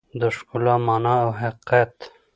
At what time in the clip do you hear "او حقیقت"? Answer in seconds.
1.23-1.93